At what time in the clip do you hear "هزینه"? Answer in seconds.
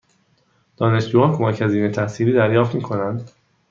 1.61-1.89